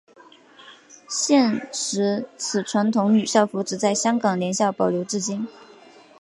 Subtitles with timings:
[1.07, 5.47] 现时此传统女校服只在香港联校保留至今。